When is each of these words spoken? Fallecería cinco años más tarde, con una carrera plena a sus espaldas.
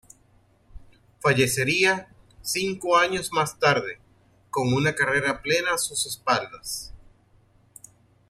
Fallecería 1.19 2.09
cinco 2.41 2.97
años 2.97 3.31
más 3.31 3.59
tarde, 3.59 3.99
con 4.49 4.73
una 4.73 4.95
carrera 4.95 5.43
plena 5.43 5.75
a 5.75 5.77
sus 5.77 6.07
espaldas. 6.07 6.91